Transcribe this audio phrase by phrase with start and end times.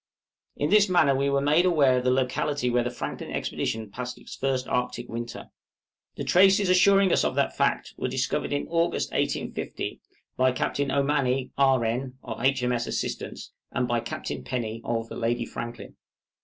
[0.55, 4.17] In this manner were we made aware of the locality where the Franklin expedition passed
[4.17, 5.51] its first Arctic winter.
[6.15, 10.01] The traces assuring us of that fact, were discovered in August, 1850,
[10.37, 12.87] by Captain Ommanney, R.N., of H.M.S.
[12.87, 15.95] 'Assistance,' and by Captain Penny, of the 'Lady Franklin.'